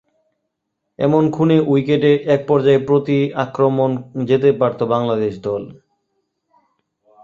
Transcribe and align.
এমন 0.99 1.23
‘খুনে’ 1.31 1.57
উইকেটে 1.67 2.11
একপর্যায়ে 2.35 2.85
প্রতি–আক্রমণে 2.87 3.97
যেতে 4.29 4.49
পারত 4.59 4.79
বাংলাদেশ 4.93 5.33
দল। 5.41 5.63